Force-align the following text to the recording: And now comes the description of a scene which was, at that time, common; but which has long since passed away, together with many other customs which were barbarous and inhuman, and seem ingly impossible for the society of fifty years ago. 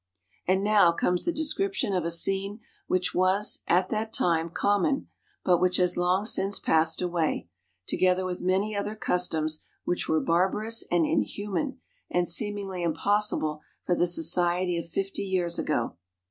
And 0.47 0.63
now 0.63 0.91
comes 0.91 1.25
the 1.25 1.31
description 1.31 1.93
of 1.93 2.05
a 2.05 2.09
scene 2.09 2.59
which 2.87 3.13
was, 3.13 3.61
at 3.67 3.89
that 3.89 4.11
time, 4.11 4.49
common; 4.49 5.07
but 5.45 5.59
which 5.59 5.77
has 5.77 5.95
long 5.95 6.25
since 6.25 6.57
passed 6.57 7.03
away, 7.03 7.49
together 7.85 8.25
with 8.25 8.41
many 8.41 8.75
other 8.75 8.95
customs 8.95 9.63
which 9.85 10.09
were 10.09 10.19
barbarous 10.19 10.83
and 10.89 11.05
inhuman, 11.05 11.79
and 12.09 12.27
seem 12.27 12.55
ingly 12.55 12.83
impossible 12.83 13.61
for 13.85 13.93
the 13.93 14.07
society 14.07 14.75
of 14.75 14.89
fifty 14.89 15.21
years 15.21 15.59
ago. 15.59 15.97